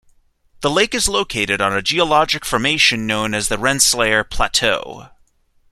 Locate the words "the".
0.61-0.69, 3.49-3.59